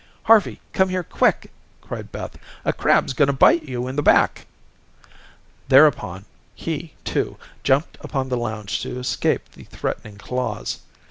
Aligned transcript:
"Harvey, 0.23 0.59
come 0.73 0.89
here 0.89 1.03
quick," 1.03 1.51
cried 1.79 2.11
Beth; 2.11 2.35
"a 2.65 2.73
crab's 2.73 3.13
going 3.13 3.27
to 3.27 3.33
bite 3.33 3.61
you 3.69 3.87
in 3.87 3.95
the 3.97 4.01
back." 4.01 4.47
Thereupon, 5.69 6.25
he, 6.55 6.95
too, 7.03 7.37
jumped 7.61 7.99
upon 8.01 8.27
the 8.29 8.35
lounge 8.35 8.81
to 8.81 8.97
escape 8.97 9.51
the 9.51 9.65
threatening 9.65 10.17
claws. 10.17 10.79